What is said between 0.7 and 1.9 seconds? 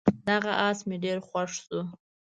مې ډېر خوښ شو.